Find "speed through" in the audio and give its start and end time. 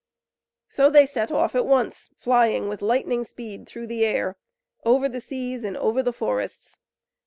3.23-3.85